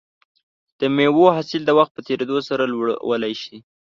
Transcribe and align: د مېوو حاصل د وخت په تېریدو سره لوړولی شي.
د 0.79 0.81
مېوو 0.95 1.25
حاصل 1.35 1.61
د 1.65 1.71
وخت 1.77 1.91
په 1.93 2.01
تېریدو 2.07 2.37
سره 2.49 2.63
لوړولی 2.71 3.33
شي. 3.41 3.57